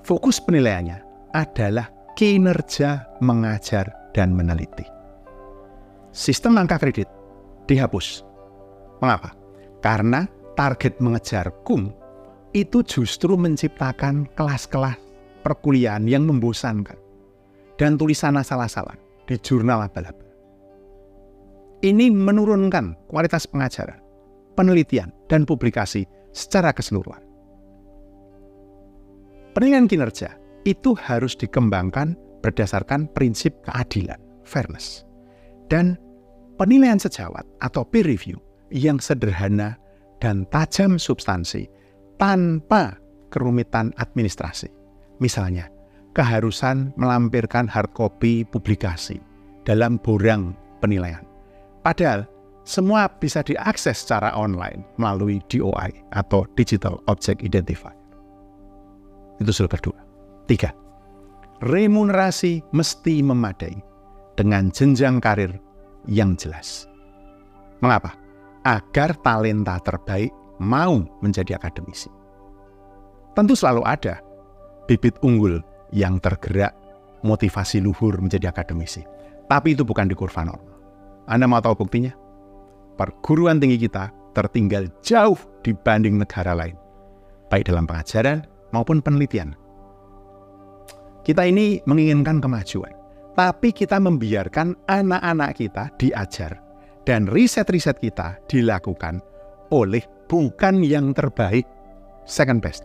Fokus 0.05 0.39
penilaiannya 0.39 1.03
adalah 1.35 1.91
kinerja 2.15 3.19
mengajar 3.21 4.11
dan 4.15 4.33
meneliti. 4.33 4.85
Sistem 6.09 6.57
angka 6.57 6.81
kredit 6.81 7.07
dihapus. 7.69 8.25
Mengapa? 9.03 9.35
Karena 9.79 10.25
target 10.57 10.99
mengejar 10.99 11.53
kum 11.63 11.93
itu 12.51 12.81
justru 12.81 13.37
menciptakan 13.37 14.25
kelas-kelas 14.33 14.97
perkuliahan 15.45 16.03
yang 16.09 16.25
membosankan. 16.25 16.97
dan 17.79 17.95
tulisan 17.95 18.35
asal-asalan 18.35 18.99
di 19.23 19.39
jurnal 19.39 19.87
abal-abal. 19.87 20.27
Ini 21.79 22.11
menurunkan 22.11 23.07
kualitas 23.07 23.47
pengajaran, 23.47 24.03
penelitian, 24.59 25.15
dan 25.31 25.47
publikasi 25.47 26.03
secara 26.35 26.75
keseluruhan. 26.75 27.23
Penilaian 29.55 29.87
kinerja 29.87 30.35
itu 30.69 30.93
harus 30.93 31.33
dikembangkan 31.33 32.13
berdasarkan 32.45 33.09
prinsip 33.17 33.57
keadilan, 33.65 34.21
fairness, 34.45 35.03
dan 35.67 35.97
penilaian 36.61 37.01
sejawat 37.01 37.43
atau 37.65 37.81
peer 37.81 38.05
review 38.05 38.37
yang 38.69 39.01
sederhana 39.01 39.75
dan 40.21 40.45
tajam 40.53 41.01
substansi 41.01 41.65
tanpa 42.21 42.95
kerumitan 43.33 43.89
administrasi. 43.97 44.69
Misalnya, 45.17 45.67
keharusan 46.13 46.93
melampirkan 46.95 47.65
hard 47.65 47.91
copy 47.97 48.45
publikasi 48.45 49.17
dalam 49.65 49.97
borang 49.99 50.55
penilaian. 50.79 51.23
Padahal 51.83 52.27
semua 52.67 53.09
bisa 53.19 53.41
diakses 53.41 54.05
secara 54.05 54.35
online 54.35 54.85
melalui 54.99 55.41
DOI 55.49 55.89
atau 56.13 56.45
Digital 56.53 57.01
Object 57.09 57.41
Identifier. 57.41 57.95
Itu 59.39 59.49
sudah 59.55 59.71
berdua. 59.71 60.08
Tiga, 60.49 60.73
remunerasi 61.61 62.73
mesti 62.73 63.21
memadai 63.21 63.77
dengan 64.33 64.73
jenjang 64.73 65.21
karir 65.21 65.61
yang 66.09 66.33
jelas. 66.33 66.89
Mengapa? 67.85 68.17
Agar 68.65 69.13
talenta 69.21 69.77
terbaik 69.77 70.33
mau 70.57 71.05
menjadi 71.21 71.53
akademisi. 71.53 72.09
Tentu 73.37 73.53
selalu 73.53 73.85
ada 73.85 74.25
bibit 74.89 75.21
unggul 75.21 75.61
yang 75.93 76.17
tergerak 76.17 76.73
motivasi 77.21 77.77
luhur 77.77 78.17
menjadi 78.17 78.49
akademisi. 78.49 79.05
Tapi 79.45 79.77
itu 79.77 79.85
bukan 79.85 80.09
di 80.09 80.17
kurva 80.17 80.49
normal. 80.49 80.75
Anda 81.29 81.45
mau 81.45 81.61
tahu 81.61 81.85
buktinya? 81.85 82.17
Perguruan 82.97 83.61
tinggi 83.61 83.85
kita 83.85 84.09
tertinggal 84.33 84.89
jauh 85.05 85.37
dibanding 85.61 86.17
negara 86.17 86.57
lain. 86.57 86.73
Baik 87.53 87.69
dalam 87.69 87.85
pengajaran 87.85 88.49
maupun 88.73 88.97
penelitian. 89.05 89.53
Kita 91.29 91.45
ini 91.45 91.77
menginginkan 91.85 92.41
kemajuan 92.41 92.89
tapi 93.37 93.69
kita 93.69 94.01
membiarkan 94.01 94.73
anak-anak 94.89 95.55
kita 95.55 95.93
diajar 96.01 96.57
dan 97.05 97.29
riset-riset 97.29 98.01
kita 98.01 98.41
dilakukan 98.49 99.21
oleh 99.69 100.03
bukan 100.27 100.81
yang 100.81 101.15
terbaik, 101.15 101.63
second 102.27 102.59
best. 102.59 102.83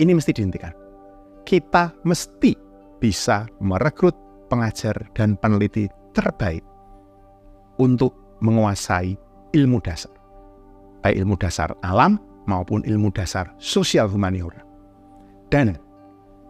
Ini 0.00 0.10
mesti 0.10 0.32
dihentikan. 0.32 0.74
Kita 1.44 1.92
mesti 2.02 2.56
bisa 2.98 3.46
merekrut 3.62 4.16
pengajar 4.50 4.96
dan 5.14 5.38
peneliti 5.38 5.86
terbaik 6.16 6.64
untuk 7.78 8.40
menguasai 8.42 9.14
ilmu 9.54 9.78
dasar. 9.84 10.10
Baik 11.04 11.20
ilmu 11.20 11.38
dasar 11.38 11.70
alam 11.86 12.16
maupun 12.50 12.82
ilmu 12.82 13.14
dasar 13.14 13.54
sosial 13.60 14.10
humaniora. 14.10 14.64
Dan 15.52 15.76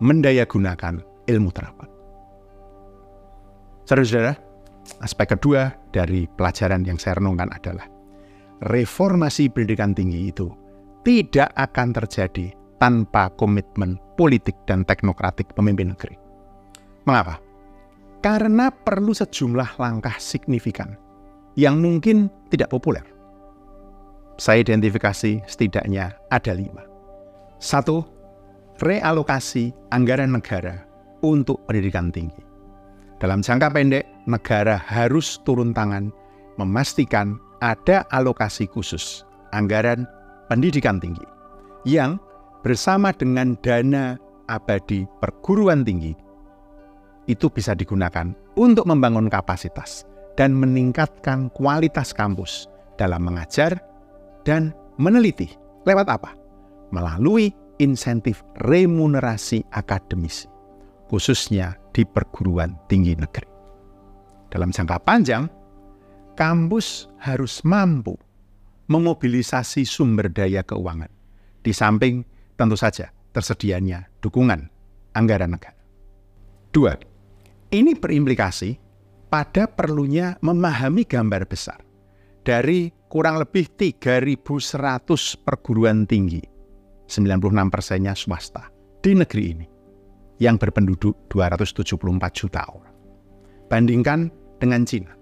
mendaya 0.03 0.43
gunakan 0.43 0.99
ilmu 1.31 1.51
terapan. 1.55 1.89
Saudara-saudara, 3.87 4.35
aspek 4.99 5.39
kedua 5.39 5.71
dari 5.95 6.27
pelajaran 6.27 6.83
yang 6.83 6.99
saya 6.99 7.23
renungkan 7.23 7.51
adalah 7.55 7.87
reformasi 8.67 9.47
pendidikan 9.51 9.95
tinggi 9.95 10.35
itu 10.35 10.51
tidak 11.07 11.51
akan 11.55 11.95
terjadi 11.95 12.55
tanpa 12.83 13.31
komitmen 13.39 13.99
politik 14.19 14.59
dan 14.67 14.83
teknokratik 14.83 15.55
pemimpin 15.55 15.95
negeri. 15.95 16.19
Mengapa? 17.07 17.39
Karena 18.23 18.71
perlu 18.71 19.11
sejumlah 19.11 19.79
langkah 19.83 20.15
signifikan 20.19 20.95
yang 21.59 21.83
mungkin 21.83 22.31
tidak 22.51 22.71
populer. 22.71 23.03
Saya 24.39 24.63
identifikasi 24.63 25.43
setidaknya 25.47 26.15
ada 26.31 26.55
lima. 26.55 26.87
Satu, 27.59 28.03
realokasi 28.81 29.75
anggaran 29.93 30.33
negara 30.33 30.87
untuk 31.21 31.61
pendidikan 31.69 32.09
tinggi. 32.09 32.41
Dalam 33.21 33.45
jangka 33.45 33.71
pendek, 33.71 34.05
negara 34.27 34.81
harus 34.81 35.39
turun 35.47 35.71
tangan 35.71 36.11
memastikan 36.59 37.39
ada 37.63 38.03
alokasi 38.11 38.67
khusus 38.67 39.23
anggaran 39.55 40.09
pendidikan 40.51 40.99
tinggi 40.99 41.23
yang 41.87 42.19
bersama 42.67 43.15
dengan 43.15 43.55
dana 43.63 44.19
abadi 44.51 45.07
perguruan 45.23 45.87
tinggi 45.87 46.15
itu 47.31 47.47
bisa 47.47 47.79
digunakan 47.79 48.35
untuk 48.59 48.85
membangun 48.91 49.31
kapasitas 49.31 50.03
dan 50.35 50.57
meningkatkan 50.59 51.53
kualitas 51.55 52.11
kampus 52.11 52.67
dalam 52.99 53.23
mengajar 53.23 53.79
dan 54.43 54.75
meneliti. 54.99 55.51
Lewat 55.87 56.07
apa? 56.11 56.35
Melalui 56.91 57.55
insentif 57.83 58.47
remunerasi 58.63 59.67
akademisi 59.75 60.53
khususnya 61.13 61.77
di 61.93 62.09
perguruan 62.09 62.73
tinggi 62.89 63.13
negeri. 63.13 63.45
Dalam 64.49 64.73
jangka 64.73 64.97
panjang, 65.05 65.45
kampus 66.33 67.13
harus 67.21 67.61
mampu 67.69 68.17
memobilisasi 68.89 69.85
sumber 69.85 70.33
daya 70.33 70.65
keuangan, 70.65 71.13
di 71.61 71.73
samping 71.77 72.25
tentu 72.57 72.81
saja 72.81 73.13
tersedianya 73.37 74.09
dukungan 74.25 74.73
anggaran 75.13 75.53
negara. 75.53 75.77
Dua, 76.73 76.97
ini 77.69 77.93
berimplikasi 77.93 78.81
pada 79.29 79.69
perlunya 79.69 80.41
memahami 80.41 81.05
gambar 81.05 81.45
besar 81.45 81.81
dari 82.41 82.89
kurang 83.13 83.37
lebih 83.37 83.69
3.100 83.77 85.45
perguruan 85.45 86.09
tinggi, 86.09 86.41
96 87.13 87.69
persennya 87.69 88.17
swasta, 88.17 88.73
di 89.05 89.13
negeri 89.13 89.45
ini 89.53 89.67
yang 90.41 90.57
berpenduduk 90.57 91.29
274 91.29 92.33
juta 92.33 92.65
orang. 92.73 92.97
Bandingkan 93.69 94.33
dengan 94.57 94.89
Cina 94.89 95.13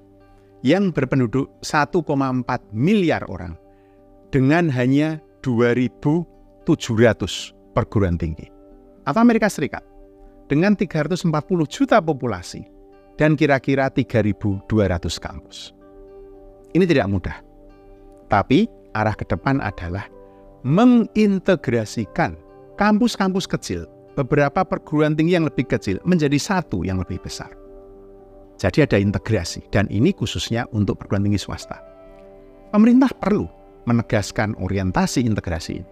yang 0.63 0.95
berpenduduk 0.95 1.51
1,4 1.67 2.07
miliar 2.71 3.27
orang 3.27 3.59
dengan 4.31 4.71
hanya 4.71 5.19
2.700 5.43 6.63
perguruan 7.75 8.15
tinggi. 8.21 8.47
Atau 9.09 9.21
Amerika 9.25 9.49
Serikat 9.51 9.83
dengan 10.47 10.77
340 10.79 11.27
juta 11.67 11.99
populasi 11.99 12.63
dan 13.17 13.35
kira-kira 13.35 13.91
3.200 13.91 14.69
kampus. 15.19 15.73
Ini 16.71 16.85
tidak 16.87 17.11
mudah. 17.11 17.37
Tapi 18.31 18.71
arah 18.95 19.17
ke 19.19 19.27
depan 19.27 19.59
adalah 19.59 20.07
mengintegrasikan 20.67 22.37
kampus-kampus 22.77 23.49
kecil 23.49 23.89
beberapa 24.17 24.65
perguruan 24.65 25.17
tinggi 25.17 25.37
yang 25.37 25.47
lebih 25.49 25.69
kecil 25.69 26.01
menjadi 26.05 26.37
satu 26.37 26.85
yang 26.85 27.01
lebih 27.01 27.21
besar. 27.23 27.53
Jadi 28.61 28.85
ada 28.85 29.01
integrasi 29.01 29.65
dan 29.73 29.89
ini 29.89 30.13
khususnya 30.13 30.69
untuk 30.77 31.01
perguruan 31.01 31.25
tinggi 31.25 31.41
swasta. 31.41 31.81
Pemerintah 32.71 33.09
perlu 33.17 33.49
menegaskan 33.89 34.53
orientasi 34.61 35.25
integrasi 35.25 35.81
ini 35.81 35.89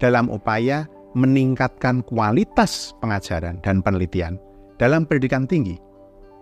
dalam 0.00 0.32
upaya 0.32 0.88
meningkatkan 1.16 2.04
kualitas 2.04 2.96
pengajaran 3.00 3.60
dan 3.60 3.80
penelitian 3.80 4.40
dalam 4.76 5.08
pendidikan 5.08 5.48
tinggi, 5.48 5.76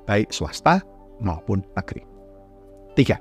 baik 0.06 0.30
swasta 0.34 0.82
maupun 1.22 1.62
negeri. 1.78 2.02
Tiga, 2.94 3.18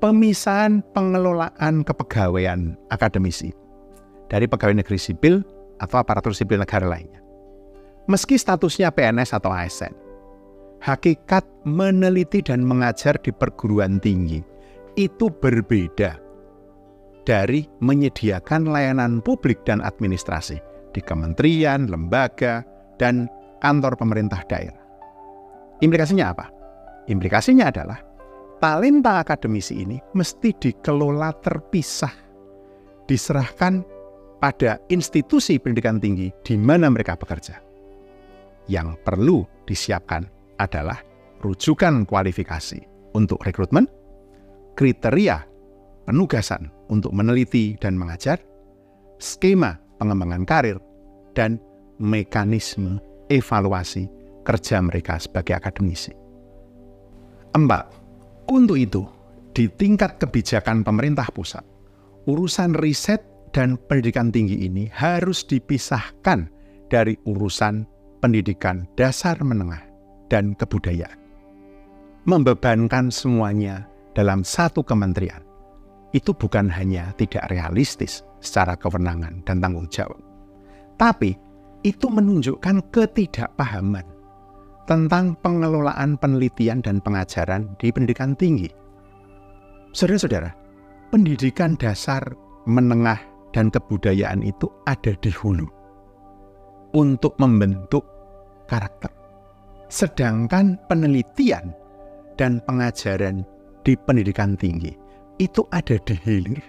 pemisahan 0.00 0.80
pengelolaan 0.96 1.84
kepegawaian 1.84 2.74
akademisi 2.88 3.52
dari 4.32 4.48
pegawai 4.48 4.80
negeri 4.80 4.96
sipil 4.96 5.44
atau 5.78 6.00
aparatur 6.00 6.32
sipil 6.32 6.58
negara 6.58 6.88
lainnya. 6.88 7.20
Meski 8.08 8.40
statusnya 8.40 8.90
PNS 8.90 9.36
atau 9.36 9.52
ASN, 9.52 9.92
hakikat 10.82 11.44
meneliti 11.68 12.40
dan 12.40 12.64
mengajar 12.64 13.20
di 13.20 13.30
perguruan 13.30 14.00
tinggi 14.00 14.40
itu 14.98 15.28
berbeda 15.30 16.18
dari 17.28 17.68
menyediakan 17.84 18.66
layanan 18.66 19.20
publik 19.22 19.62
dan 19.68 19.84
administrasi 19.84 20.58
di 20.90 21.00
kementerian, 21.04 21.86
lembaga, 21.86 22.66
dan 22.98 23.30
kantor 23.62 23.94
pemerintah 23.94 24.42
daerah. 24.50 24.80
Implikasinya 25.84 26.34
apa? 26.34 26.50
Implikasinya 27.06 27.70
adalah 27.70 28.09
talenta 28.60 29.24
akademisi 29.24 29.80
ini 29.80 29.96
mesti 30.12 30.52
dikelola 30.52 31.32
terpisah, 31.40 32.12
diserahkan 33.08 33.82
pada 34.38 34.76
institusi 34.92 35.56
pendidikan 35.56 35.96
tinggi 35.96 36.28
di 36.44 36.54
mana 36.60 36.92
mereka 36.92 37.16
bekerja. 37.16 37.56
Yang 38.68 39.00
perlu 39.02 39.48
disiapkan 39.64 40.28
adalah 40.60 41.00
rujukan 41.40 42.04
kualifikasi 42.04 42.84
untuk 43.16 43.40
rekrutmen, 43.42 43.88
kriteria 44.76 45.40
penugasan 46.04 46.68
untuk 46.92 47.16
meneliti 47.16 47.74
dan 47.80 47.96
mengajar, 47.96 48.38
skema 49.16 49.80
pengembangan 49.98 50.44
karir, 50.44 50.78
dan 51.32 51.56
mekanisme 52.00 53.00
evaluasi 53.32 54.08
kerja 54.44 54.80
mereka 54.80 55.20
sebagai 55.20 55.56
akademisi. 55.56 56.12
Empat, 57.50 57.99
untuk 58.50 58.74
itu, 58.76 59.06
di 59.54 59.70
tingkat 59.70 60.18
kebijakan 60.18 60.82
pemerintah 60.82 61.30
pusat, 61.30 61.62
urusan 62.26 62.74
riset 62.74 63.22
dan 63.54 63.78
pendidikan 63.86 64.34
tinggi 64.34 64.66
ini 64.66 64.90
harus 64.90 65.46
dipisahkan 65.46 66.50
dari 66.90 67.14
urusan 67.26 67.86
pendidikan 68.18 68.90
dasar 68.98 69.38
menengah 69.40 69.80
dan 70.26 70.58
kebudayaan. 70.58 71.18
Membebankan 72.26 73.08
semuanya 73.08 73.86
dalam 74.12 74.42
satu 74.42 74.82
kementerian 74.82 75.40
itu 76.10 76.34
bukan 76.34 76.66
hanya 76.66 77.14
tidak 77.14 77.46
realistis 77.48 78.26
secara 78.42 78.74
kewenangan 78.74 79.46
dan 79.46 79.62
tanggung 79.62 79.86
jawab, 79.88 80.18
tapi 80.98 81.38
itu 81.86 82.10
menunjukkan 82.10 82.92
ketidakpahaman 82.92 84.04
tentang 84.90 85.38
pengelolaan 85.38 86.18
penelitian 86.18 86.82
dan 86.82 86.98
pengajaran 86.98 87.70
di 87.78 87.94
pendidikan 87.94 88.34
tinggi. 88.34 88.66
Saudara-saudara, 89.94 90.50
pendidikan 91.14 91.78
dasar, 91.78 92.26
menengah, 92.66 93.22
dan 93.54 93.70
kebudayaan 93.70 94.42
itu 94.42 94.66
ada 94.90 95.14
di 95.22 95.30
hulu 95.30 95.66
untuk 96.94 97.38
membentuk 97.38 98.02
karakter. 98.66 99.10
Sedangkan 99.90 100.78
penelitian 100.86 101.74
dan 102.38 102.62
pengajaran 102.66 103.42
di 103.82 103.94
pendidikan 103.94 104.54
tinggi 104.54 104.94
itu 105.42 105.66
ada 105.70 105.98
di 106.02 106.14
hilir. 106.22 106.62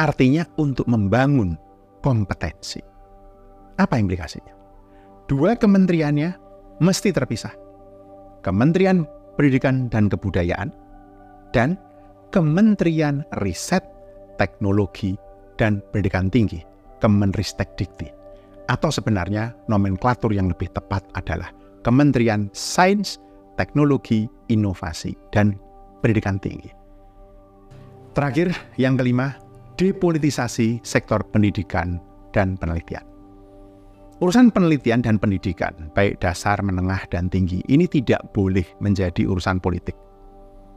Artinya 0.00 0.44
untuk 0.60 0.88
membangun 0.88 1.56
kompetensi. 2.00 2.80
Apa 3.76 4.00
implikasinya? 4.00 4.52
Dua 5.28 5.56
kementeriannya 5.56 6.43
mesti 6.82 7.14
terpisah. 7.14 7.52
Kementerian 8.44 9.06
Pendidikan 9.34 9.90
dan 9.90 10.06
Kebudayaan 10.06 10.70
dan 11.50 11.74
Kementerian 12.30 13.22
Riset, 13.42 13.82
Teknologi, 14.38 15.14
dan 15.54 15.78
Pendidikan 15.94 16.30
Tinggi, 16.30 16.62
Kemenristek 16.98 17.78
Dikti. 17.78 18.10
Atau 18.66 18.90
sebenarnya 18.90 19.54
nomenklatur 19.70 20.34
yang 20.34 20.50
lebih 20.50 20.72
tepat 20.74 21.06
adalah 21.14 21.54
Kementerian 21.86 22.50
Sains, 22.50 23.22
Teknologi, 23.54 24.26
Inovasi, 24.50 25.14
dan 25.30 25.54
Pendidikan 26.02 26.42
Tinggi. 26.42 26.74
Terakhir, 28.14 28.54
yang 28.78 28.98
kelima, 28.98 29.38
depolitisasi 29.78 30.82
sektor 30.82 31.22
pendidikan 31.30 31.98
dan 32.30 32.58
penelitian. 32.58 33.13
Urusan 34.22 34.54
penelitian 34.54 35.02
dan 35.02 35.18
pendidikan, 35.18 35.74
baik 35.90 36.22
dasar, 36.22 36.62
menengah, 36.62 37.02
dan 37.10 37.26
tinggi, 37.26 37.66
ini 37.66 37.90
tidak 37.90 38.22
boleh 38.30 38.62
menjadi 38.78 39.26
urusan 39.26 39.58
politik. 39.58 39.98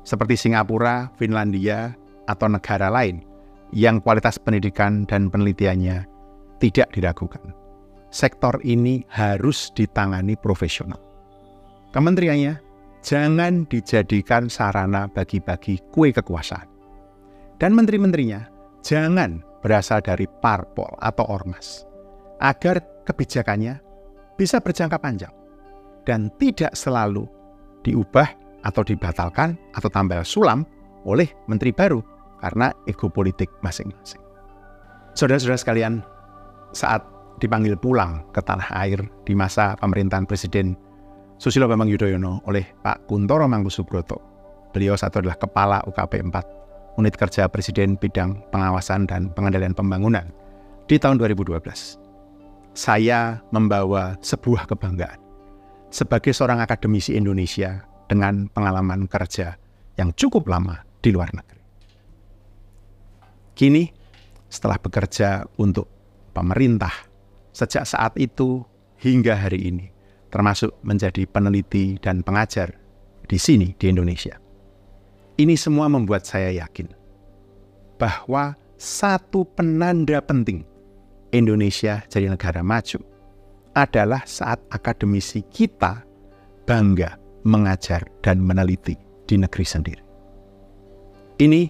Seperti 0.01 0.33
Singapura, 0.33 1.13
Finlandia, 1.21 1.93
atau 2.25 2.49
negara 2.49 2.89
lain 2.89 3.21
yang 3.71 4.01
kualitas 4.01 4.41
pendidikan 4.41 5.05
dan 5.05 5.29
penelitiannya 5.29 6.09
tidak 6.57 6.89
diragukan. 6.97 7.53
Sektor 8.09 8.57
ini 8.65 9.05
harus 9.11 9.69
ditangani 9.77 10.33
profesional. 10.33 10.99
Kementeriannya 11.93 12.57
jangan 13.05 13.69
dijadikan 13.69 14.49
sarana 14.49 15.05
bagi-bagi 15.07 15.79
kue 15.93 16.09
kekuasaan 16.09 16.67
dan 17.61 17.73
menteri-menterinya 17.73 18.49
jangan 18.81 19.43
berasal 19.61 19.99
dari 19.99 20.25
parpol 20.41 20.89
atau 21.01 21.25
ormas, 21.27 21.83
agar 22.39 22.79
kebijakannya 23.07 23.79
bisa 24.35 24.59
berjangka 24.59 24.99
panjang 24.99 25.31
dan 26.03 26.27
tidak 26.35 26.75
selalu 26.75 27.23
diubah 27.87 28.27
atau 28.67 28.83
dibatalkan 28.83 29.55
atau 29.71 29.87
tambah 29.87 30.19
sulam 30.27 30.67
oleh 31.07 31.31
menteri 31.47 31.71
baru 31.71 32.03
karena 32.43 32.69
ego 32.85 33.07
politik 33.07 33.47
masing-masing. 33.63 34.19
Saudara-saudara 35.17 35.57
sekalian, 35.57 35.93
saat 36.75 37.01
dipanggil 37.41 37.79
pulang 37.79 38.27
ke 38.35 38.41
tanah 38.43 38.69
air 38.85 39.01
di 39.25 39.33
masa 39.33 39.73
pemerintahan 39.79 40.27
Presiden 40.27 40.77
Susilo 41.37 41.69
Bambang 41.69 41.89
Yudhoyono 41.89 42.41
oleh 42.49 42.65
Pak 42.81 43.05
Kuntoro 43.05 43.45
Mangkusubroto, 43.45 44.17
beliau 44.73 44.97
satu 44.97 45.21
adalah 45.21 45.37
kepala 45.37 45.77
UKP 45.85 46.21
4 46.21 46.97
unit 46.97 47.13
kerja 47.13 47.45
Presiden 47.45 47.93
bidang 47.97 48.41
pengawasan 48.49 49.05
dan 49.05 49.29
pengendalian 49.33 49.77
pembangunan 49.77 50.33
di 50.89 50.97
tahun 50.97 51.21
2012. 51.21 52.06
Saya 52.77 53.41
membawa 53.49 54.13
sebuah 54.21 54.69
kebanggaan 54.69 55.17
sebagai 55.89 56.29
seorang 56.29 56.61
akademisi 56.61 57.17
Indonesia 57.17 57.81
dengan 58.05 58.45
pengalaman 58.53 59.09
kerja 59.09 59.57
yang 59.97 60.13
cukup 60.13 60.45
lama 60.45 60.85
di 61.01 61.09
luar 61.09 61.33
negeri. 61.33 61.63
Kini, 63.57 63.89
setelah 64.45 64.77
bekerja 64.77 65.49
untuk 65.57 65.89
pemerintah, 66.37 66.93
sejak 67.49 67.89
saat 67.89 68.13
itu 68.21 68.61
hingga 69.01 69.33
hari 69.33 69.73
ini, 69.73 69.89
termasuk 70.29 70.77
menjadi 70.85 71.25
peneliti 71.25 71.97
dan 71.97 72.21
pengajar 72.21 72.77
di 73.25 73.41
sini 73.41 73.73
di 73.73 73.89
Indonesia 73.89 74.37
ini 75.37 75.53
semua 75.53 75.85
membuat 75.87 76.25
saya 76.25 76.49
yakin 76.65 76.89
bahwa 78.01 78.57
satu 78.77 79.45
penanda 79.45 80.21
penting 80.21 80.65
Indonesia 81.35 82.03
jadi 82.07 82.31
negara 82.31 82.63
maju 82.63 82.99
adalah 83.75 84.23
saat 84.25 84.63
akademisi 84.73 85.45
kita 85.45 86.01
bangga 86.65 87.19
mengajar 87.45 88.03
dan 88.25 88.41
meneliti 88.41 88.97
di 89.27 89.35
negeri 89.37 89.65
sendiri. 89.67 90.03
Ini 91.37 91.69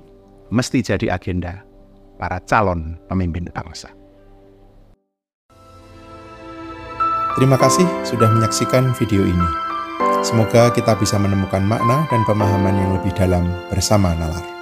mesti 0.50 0.80
jadi 0.80 1.12
agenda 1.12 1.62
para 2.16 2.40
calon 2.48 2.96
pemimpin 3.12 3.52
bangsa. 3.52 3.92
Terima 7.38 7.54
kasih 7.60 7.86
sudah 8.02 8.34
menyaksikan 8.34 8.98
video 8.98 9.22
ini. 9.22 9.50
Semoga 10.26 10.74
kita 10.74 10.98
bisa 10.98 11.22
menemukan 11.22 11.62
makna 11.62 12.10
dan 12.10 12.26
pemahaman 12.26 12.74
yang 12.74 12.92
lebih 12.98 13.14
dalam 13.14 13.46
bersama 13.70 14.18
nalar. 14.18 14.57